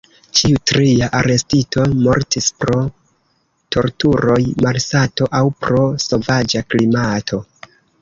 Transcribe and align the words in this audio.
Ĉiu 0.37 0.61
tria 0.69 1.09
arestito 1.19 1.83
mortis 2.05 2.47
pro 2.63 2.79
torturoj, 3.77 4.41
malsato 4.67 5.31
aŭ 5.43 5.47
pro 5.63 5.87
sovaĝa 6.09 6.69
klimato. 6.75 7.45